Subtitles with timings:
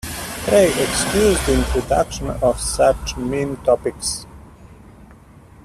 [0.47, 4.25] Pray excuse the introduction of such mean topics.